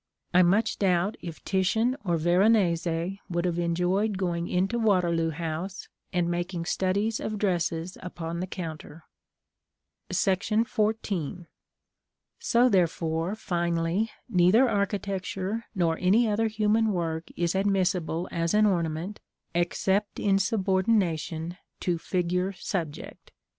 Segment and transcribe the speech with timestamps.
[0.33, 6.27] I much doubt if Titian or Veronese would have enjoyed going into Waterloo House, and
[6.27, 9.03] making studies of dresses upon the counter.§
[10.89, 11.45] XIV.
[12.39, 19.19] So, therefore, finally, neither architecture nor any other human work is admissible as an ornament,
[19.53, 23.33] except in subordination to figure subject.